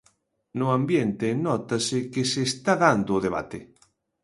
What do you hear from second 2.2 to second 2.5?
se